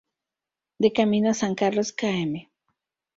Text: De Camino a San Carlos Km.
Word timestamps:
De 0.79 0.91
Camino 0.91 1.29
a 1.29 1.35
San 1.35 1.53
Carlos 1.53 1.93
Km. 1.93 2.49